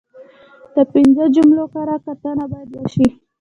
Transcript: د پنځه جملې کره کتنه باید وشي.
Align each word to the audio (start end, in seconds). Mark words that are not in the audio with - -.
د 0.75 0.77
پنځه 0.93 1.25
جملې 1.35 1.65
کره 1.73 1.95
کتنه 2.05 2.43
باید 2.51 2.69
وشي. 2.79 3.07